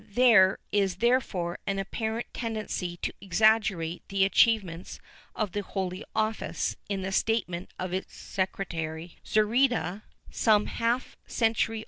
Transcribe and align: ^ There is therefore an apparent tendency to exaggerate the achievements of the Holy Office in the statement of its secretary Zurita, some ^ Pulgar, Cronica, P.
^ 0.11 0.13
There 0.15 0.57
is 0.71 0.95
therefore 0.95 1.59
an 1.67 1.77
apparent 1.77 2.25
tendency 2.33 2.97
to 3.03 3.13
exaggerate 3.21 4.01
the 4.09 4.25
achievements 4.25 4.99
of 5.35 5.51
the 5.51 5.61
Holy 5.61 6.03
Office 6.15 6.75
in 6.89 7.03
the 7.03 7.11
statement 7.11 7.69
of 7.77 7.93
its 7.93 8.15
secretary 8.15 9.17
Zurita, 9.23 10.01
some 10.31 10.65
^ 10.67 10.79
Pulgar, 10.79 11.03
Cronica, 11.29 11.67
P. 11.67 11.79